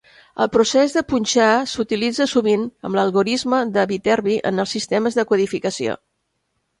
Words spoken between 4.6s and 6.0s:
els sistemes de codificació.